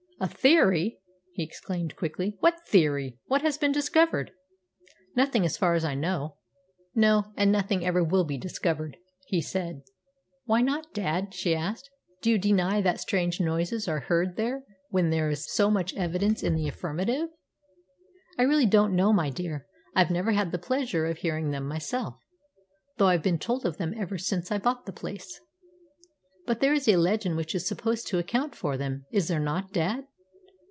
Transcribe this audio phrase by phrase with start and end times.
[0.23, 0.99] "A theory!"
[1.33, 2.37] he exclaimed quickly.
[2.41, 3.17] "What theory?
[3.25, 4.29] What has been discovered?"
[5.15, 6.37] "Nothing, as far as I know."
[6.93, 9.81] "No, and nothing ever will be discovered," he said.
[10.45, 11.89] "Why not, dad?" she asked.
[12.21, 14.61] "Do you deny that strange noises are heard there
[14.91, 17.29] when there is so much evidence in the affirmative?"
[18.37, 19.65] "I really don't know, my dear.
[19.95, 22.13] I've never had the pleasure of hearing them myself,
[22.97, 25.41] though I've been told of them ever since I bought the place."
[26.45, 29.71] "But there is a legend which is supposed to account for them, is there not,
[29.73, 30.05] dad?